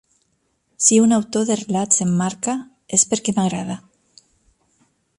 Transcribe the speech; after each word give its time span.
Si 0.85 0.95
un 1.05 1.11
autor 1.17 1.43
de 1.51 1.57
relats 1.59 2.01
em 2.07 2.15
marca, 2.23 2.57
és 3.01 3.07
perquè 3.13 3.37
m'agrada. 3.39 3.81